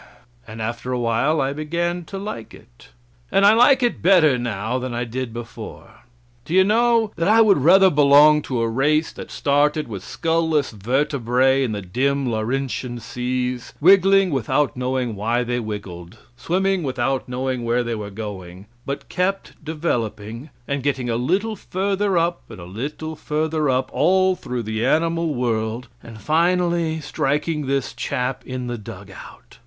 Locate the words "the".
11.73-11.83, 24.63-24.83, 28.65-28.79